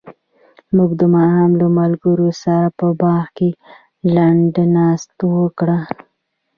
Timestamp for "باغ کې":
3.01-3.49